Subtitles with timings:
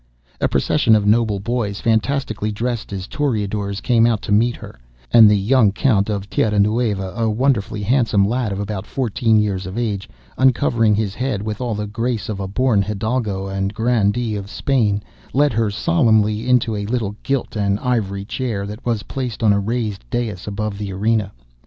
[0.39, 4.79] A procession of noble boys, fantastically dressed as toreadors, came out to meet her,
[5.13, 9.67] and the young Count of Tierra Nueva, a wonderfully handsome lad of about fourteen years
[9.67, 10.09] of age,
[10.39, 15.03] uncovering his head with all the grace of a born hidalgo and grandee of Spain,
[15.33, 19.53] led her solemnly in to a little gilt and ivory chair that was placed on
[19.53, 21.31] a raised dais above the arena.